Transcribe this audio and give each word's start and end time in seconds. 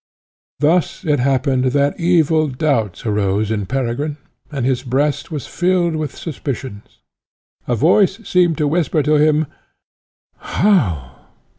Thus 0.59 1.05
it 1.05 1.19
happened 1.19 1.65
that 1.65 1.99
evil 1.99 2.47
doubts 2.47 3.05
arose 3.05 3.51
in 3.51 3.67
Peregrine, 3.67 4.17
and 4.51 4.65
his 4.65 4.81
breast 4.81 5.29
was 5.29 5.45
filled 5.45 5.95
with 5.95 6.17
suspicions. 6.17 7.01
A 7.67 7.75
voice 7.75 8.17
seemed 8.27 8.57
to 8.57 8.67
whisper 8.67 9.03
to 9.03 9.17
him, 9.17 9.45
"How! 10.37 11.17